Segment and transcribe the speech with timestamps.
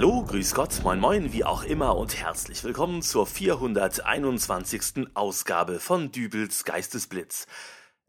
[0.00, 5.08] Hallo, grüß Gott, moin moin, wie auch immer und herzlich willkommen zur 421.
[5.12, 7.46] Ausgabe von Dübels Geistesblitz.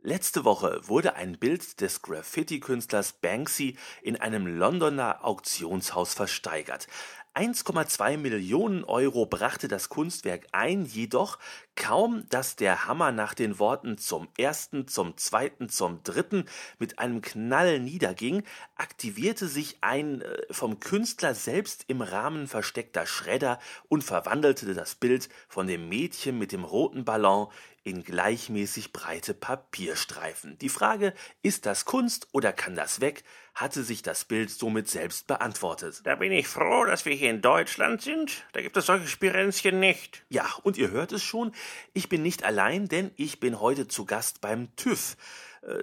[0.02, 6.88] Letzte Woche wurde ein Bild des Graffiti-Künstlers Banksy in einem Londoner Auktionshaus versteigert.
[7.34, 11.40] 1,2 Millionen Euro brachte das Kunstwerk ein, jedoch
[11.76, 16.44] kaum, dass der Hammer nach den Worten zum ersten, zum zweiten, zum dritten
[16.78, 18.44] mit einem Knall niederging,
[18.76, 25.30] aktivierte sich ein äh, vom Künstler selbst im Rahmen versteckter Schredder und verwandelte das Bild
[25.48, 27.48] von dem Mädchen mit dem roten Ballon
[27.84, 30.58] in gleichmäßig breite Papierstreifen.
[30.60, 33.24] Die Frage, ist das Kunst oder kann das weg,
[33.56, 36.02] hatte sich das Bild somit selbst beantwortet.
[36.04, 38.44] Da bin ich froh, dass wir hier in Deutschland sind.
[38.54, 40.24] Da gibt es solche Spirenzchen nicht.
[40.30, 41.52] Ja, und ihr hört es schon,
[41.94, 45.18] ich bin nicht allein, denn ich bin heute zu Gast beim TÜV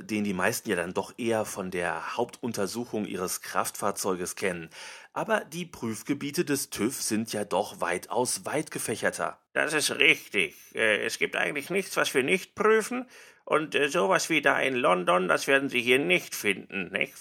[0.00, 4.71] den die meisten ja dann doch eher von der Hauptuntersuchung ihres Kraftfahrzeuges kennen.
[5.12, 9.40] Aber die Prüfgebiete des TÜV sind ja doch weitaus weit gefächerter.
[9.52, 10.56] Das ist richtig.
[10.74, 13.06] Äh, es gibt eigentlich nichts, was wir nicht prüfen.
[13.49, 17.15] Und äh, sowas wie da in London, das werden Sie hier nicht finden, nicht?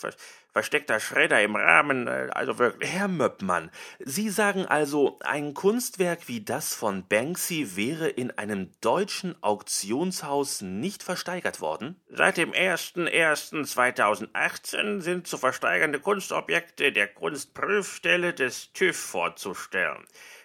[0.52, 2.92] Versteckter Schredder im Rahmen, äh, also wirklich.
[2.92, 9.42] Herr Möppmann, Sie sagen also, ein Kunstwerk wie das von Banksy wäre in einem deutschen
[9.42, 11.96] Auktionshaus nicht versteigert worden?
[12.10, 20.04] Seit dem 01.01.2018 sind zu versteigernde Kunstobjekte der Kunstprüfstelle des TÜV vorzustellen.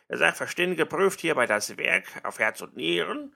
[0.08, 3.34] Der Sachverständige prüft hierbei das Werk auf Herz und Nieren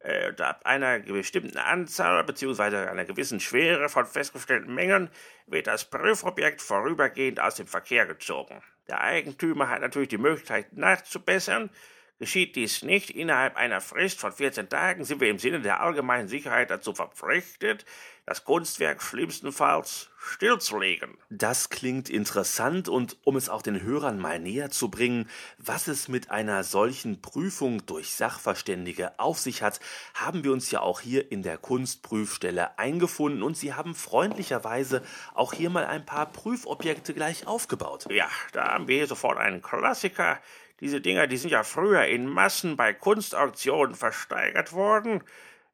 [0.00, 2.88] äh, ab einer bestimmten Anzahl bzw.
[2.88, 5.10] einer gewissen Schwere von festgestellten Mengen
[5.46, 8.62] wird das Prüfobjekt vorübergehend aus dem Verkehr gezogen.
[8.88, 11.70] Der Eigentümer hat natürlich die Möglichkeit nachzubessern.
[12.18, 16.26] Geschieht dies nicht innerhalb einer Frist von 14 Tagen, sind wir im Sinne der allgemeinen
[16.26, 17.84] Sicherheit dazu verpflichtet,
[18.26, 21.16] das Kunstwerk schlimmstenfalls stillzulegen.
[21.30, 26.08] Das klingt interessant und um es auch den Hörern mal näher zu bringen, was es
[26.08, 29.78] mit einer solchen Prüfung durch Sachverständige auf sich hat,
[30.14, 35.02] haben wir uns ja auch hier in der Kunstprüfstelle eingefunden und Sie haben freundlicherweise
[35.34, 38.06] auch hier mal ein paar Prüfobjekte gleich aufgebaut.
[38.10, 40.40] Ja, da haben wir hier sofort einen Klassiker.
[40.80, 45.22] Diese Dinger, die sind ja früher in Massen bei Kunstauktionen versteigert worden.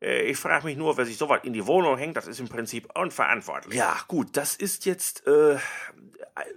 [0.00, 2.48] Äh, ich frage mich nur, wer sich sowas in die Wohnung hängt, das ist im
[2.48, 3.74] Prinzip unverantwortlich.
[3.74, 5.58] Ja, gut, das ist jetzt äh,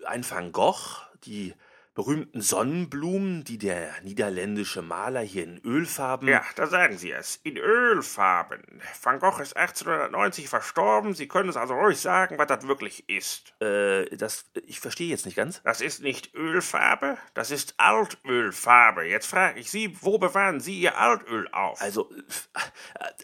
[0.05, 1.53] ein Van Gogh, die
[1.97, 6.29] berühmten Sonnenblumen, die der niederländische Maler hier in Ölfarben.
[6.29, 7.39] Ja, da sagen Sie es.
[7.41, 8.61] In Ölfarben.
[9.01, 11.15] Van Gogh ist 1890 verstorben.
[11.15, 13.59] Sie können es also ruhig sagen, was das wirklich ist.
[13.63, 14.45] Äh, das.
[14.67, 15.59] Ich verstehe jetzt nicht ganz.
[15.63, 19.05] Das ist nicht Ölfarbe, das ist Altölfarbe.
[19.05, 21.81] Jetzt frage ich Sie, wo bewahren Sie Ihr Altöl auf?
[21.81, 22.59] Also, äh,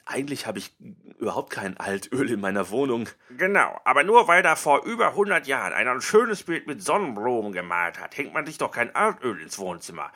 [0.05, 0.75] eigentlich habe ich
[1.23, 3.09] überhaupt kein Altöl in meiner Wohnung.
[3.37, 7.51] Genau, aber nur weil da vor über 100 Jahren einer ein schönes Bild mit Sonnenblumen
[7.51, 10.11] gemalt hat, hängt man sich doch kein Altöl ins Wohnzimmer.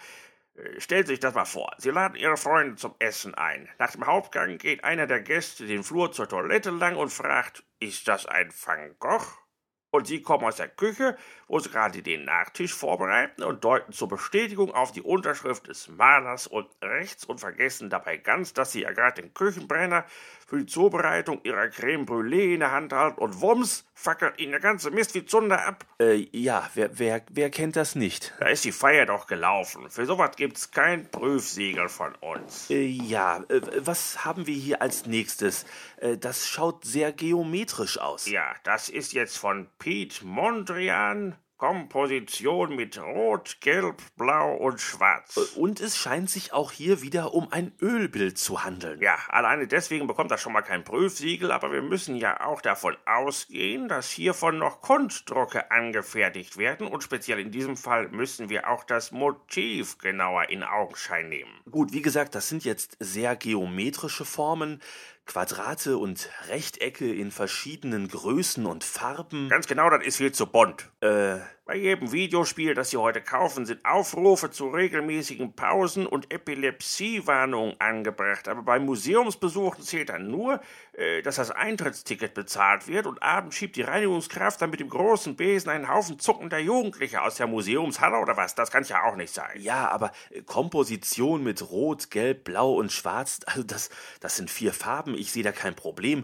[0.55, 1.71] Äh, Stellen Sie sich das mal vor.
[1.77, 3.69] Sie laden Ihre Freunde zum Essen ein.
[3.79, 8.07] Nach dem Hauptgang geht einer der Gäste den Flur zur Toilette lang und fragt, ist
[8.07, 9.46] das ein Van Gogh?
[9.89, 11.17] Und Sie kommen aus der Küche,
[11.47, 16.47] wo Sie gerade den Nachtisch vorbereiten und deuten zur Bestätigung auf die Unterschrift des Malers
[16.47, 20.05] und rechts und vergessen dabei ganz, dass Sie ja gerade den Küchenbrenner
[20.47, 24.61] für die Zubereitung ihrer Creme Brûlée in der Hand halten und wumms, fackelt ihnen der
[24.61, 25.85] ganze Mist wie Zunder ab.
[25.99, 28.33] Äh, ja, wer, wer, wer kennt das nicht?
[28.39, 29.89] Da ist die Feier doch gelaufen.
[29.89, 32.69] Für sowas gibt's kein Prüfsiegel von uns.
[32.69, 35.65] Äh, ja, äh, was haben wir hier als nächstes?
[35.97, 38.29] Äh, das schaut sehr geometrisch aus.
[38.29, 45.35] Ja, das ist jetzt von Pete Mondrian Komposition mit Rot, Gelb, Blau und Schwarz.
[45.55, 49.01] Und es scheint sich auch hier wieder um ein Ölbild zu handeln.
[49.01, 52.95] Ja, alleine deswegen bekommt das schon mal kein Prüfsiegel, aber wir müssen ja auch davon
[53.07, 58.83] ausgehen, dass hiervon noch Kunstdrucke angefertigt werden und speziell in diesem Fall müssen wir auch
[58.83, 61.51] das Motiv genauer in Augenschein nehmen.
[61.71, 64.79] Gut, wie gesagt, das sind jetzt sehr geometrische Formen.
[65.27, 69.49] Quadrate und Rechtecke in verschiedenen Größen und Farben.
[69.49, 70.89] Ganz genau, das ist viel zu bunt.
[71.01, 77.75] Äh, bei jedem Videospiel, das Sie heute kaufen, sind Aufrufe zu regelmäßigen Pausen und Epilepsiewarnungen
[77.79, 78.47] angebracht.
[78.47, 80.61] Aber bei Museumsbesuchen zählt dann nur,
[80.93, 85.35] äh, dass das Eintrittsticket bezahlt wird und abends schiebt die Reinigungskraft dann mit dem großen
[85.35, 88.55] Besen einen Haufen zuckender Jugendlicher aus der Museumshalle oder was?
[88.55, 89.59] Das kann ja auch nicht sein.
[89.59, 93.89] Ja, aber äh, Komposition mit Rot, Gelb, Blau und Schwarz, also das,
[94.21, 95.15] das sind vier Farben.
[95.15, 96.23] Ich sehe da kein Problem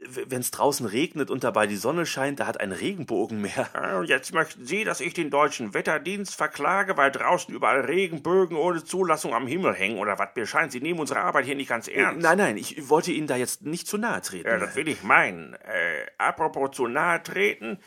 [0.00, 3.68] wenn es draußen regnet und dabei die Sonne scheint, da hat ein Regenbogen mehr.
[3.98, 8.84] Und jetzt möchten Sie, dass ich den deutschen Wetterdienst verklage, weil draußen überall Regenbögen ohne
[8.84, 10.28] Zulassung am Himmel hängen oder was?
[10.36, 12.22] Mir scheint, Sie nehmen unsere Arbeit hier nicht ganz ernst.
[12.22, 14.48] Nein, nein, ich wollte Ihnen da jetzt nicht zu nahe treten.
[14.48, 15.54] Ja, das will ich meinen.
[15.54, 17.78] Äh, apropos zu nahe treten,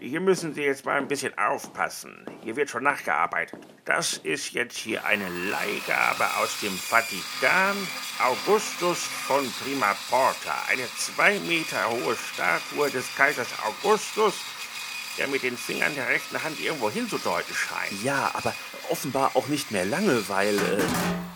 [0.00, 2.24] Hier müssen Sie jetzt mal ein bisschen aufpassen.
[2.42, 3.60] Hier wird schon nachgearbeitet.
[3.84, 7.76] Das ist jetzt hier eine Leihgabe aus dem Vatikan.
[8.18, 10.54] Augustus von Prima Porta.
[10.70, 14.34] Eine zwei Meter hohe Statue des Kaisers Augustus,
[15.18, 18.02] der mit den Fingern der rechten Hand irgendwo hinzudeuten scheint.
[18.02, 18.54] Ja, aber
[18.88, 20.56] offenbar auch nicht mehr lange, weil...
[20.56, 21.33] Äh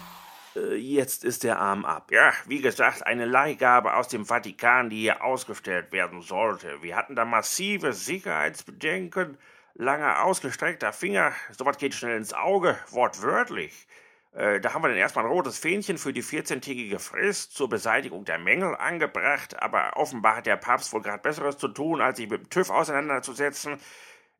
[0.54, 2.10] jetzt ist der Arm ab.
[2.10, 6.82] Ja, wie gesagt, eine Leihgabe aus dem Vatikan, die hier ausgestellt werden sollte.
[6.82, 9.38] Wir hatten da massive Sicherheitsbedenken.
[9.74, 13.86] Langer ausgestreckter Finger, sowas geht schnell ins Auge, wortwörtlich.
[14.32, 18.24] Äh, da haben wir dann erstmal ein rotes Fähnchen für die 14-tägige Frist zur Beseitigung
[18.24, 22.28] der Mängel angebracht, aber offenbar hat der Papst wohl gerade Besseres zu tun, als sich
[22.28, 23.78] mit dem TÜV auseinanderzusetzen.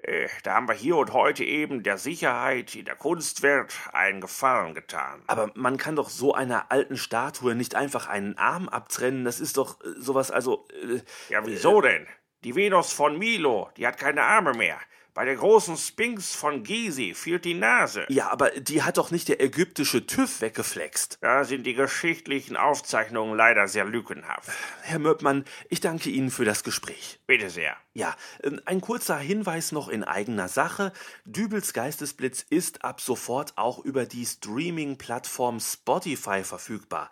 [0.00, 4.74] Äh, da haben wir hier und heute eben der Sicherheit in der Kunstwelt einen Gefallen
[4.74, 5.22] getan.
[5.26, 9.24] Aber man kann doch so einer alten Statue nicht einfach einen Arm abtrennen.
[9.24, 10.68] Das ist doch äh, sowas, also.
[10.82, 11.00] Äh,
[11.32, 12.06] ja, wieso denn?
[12.44, 14.78] Die Venus von Milo, die hat keine Arme mehr.
[15.14, 18.06] Bei der großen Sphinx von Gizeh fehlt die Nase.
[18.08, 21.18] Ja, aber die hat doch nicht der ägyptische TÜV weggeflext.
[21.20, 24.50] Da sind die geschichtlichen Aufzeichnungen leider sehr lückenhaft.
[24.82, 27.18] Herr Möppmann, ich danke Ihnen für das Gespräch.
[27.26, 27.76] Bitte sehr.
[27.94, 28.14] Ja,
[28.44, 30.92] ähm, ein kurzer Hinweis noch in eigener Sache.
[31.24, 37.10] Dübels Geistesblitz ist ab sofort auch über die Streaming-Plattform Spotify verfügbar.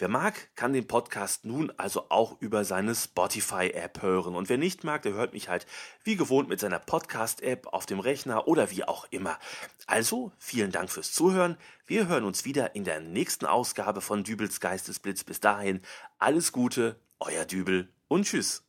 [0.00, 4.36] Wer mag, kann den Podcast nun also auch über seine Spotify-App hören.
[4.36, 5.66] Und wer nicht mag, der hört mich halt
[6.04, 9.38] wie gewohnt mit seiner Podcast-App auf dem Rechner oder wie auch immer.
[9.86, 11.56] Also, vielen Dank fürs Zuhören.
[11.86, 15.24] Wir hören uns wieder in der nächsten Ausgabe von Dübels Geistesblitz.
[15.24, 15.80] Bis dahin,
[16.18, 18.67] alles Gute, euer Dübel und tschüss.